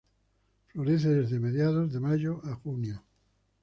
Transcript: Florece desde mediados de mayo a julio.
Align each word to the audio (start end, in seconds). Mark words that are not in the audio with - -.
Florece 0.65 1.09
desde 1.09 1.37
mediados 1.39 1.93
de 1.93 1.99
mayo 1.99 2.41
a 2.45 2.55
julio. 2.55 3.03